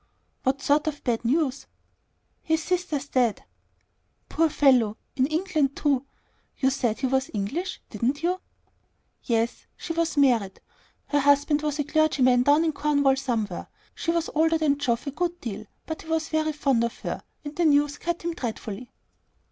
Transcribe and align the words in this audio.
"What 0.41 0.63
sort 0.63 0.87
of 0.87 1.03
bad 1.03 1.23
news?" 1.23 1.67
"His 2.41 2.63
sister's 2.63 3.07
dead." 3.07 3.45
"Poor 4.29 4.49
fellow! 4.49 4.97
In 5.15 5.27
England 5.27 5.75
too! 5.75 6.07
You 6.57 6.71
said 6.71 6.99
he 7.01 7.05
was 7.05 7.29
English, 7.35 7.81
didn't 7.91 8.23
you?" 8.23 8.41
"Yes. 9.25 9.67
She 9.77 9.93
was 9.93 10.17
married. 10.17 10.59
Her 11.09 11.19
husband 11.19 11.61
was 11.61 11.77
a 11.77 11.83
clergyman 11.83 12.41
down 12.41 12.65
in 12.65 12.73
Cornwall 12.73 13.15
somewhere. 13.15 13.67
She 13.93 14.09
was 14.09 14.31
older 14.33 14.57
than 14.57 14.79
Geoff 14.79 15.05
a 15.05 15.11
good 15.11 15.39
deal; 15.39 15.67
but 15.85 16.01
he 16.01 16.07
was 16.09 16.29
very 16.29 16.53
fond 16.53 16.83
of 16.83 16.97
her, 17.01 17.21
and 17.45 17.55
the 17.55 17.65
news 17.65 17.99
cut 17.99 18.23
him 18.23 18.31
up 18.31 18.37
dreadfully." 18.37 18.91